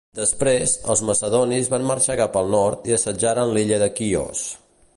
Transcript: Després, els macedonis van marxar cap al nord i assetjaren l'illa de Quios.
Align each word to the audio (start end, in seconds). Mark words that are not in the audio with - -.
Després, 0.17 0.71
els 0.93 1.03
macedonis 1.09 1.69
van 1.73 1.85
marxar 1.91 2.17
cap 2.21 2.39
al 2.41 2.49
nord 2.55 2.89
i 2.93 2.97
assetjaren 2.97 3.53
l'illa 3.59 3.79
de 3.85 3.91
Quios. 4.01 4.43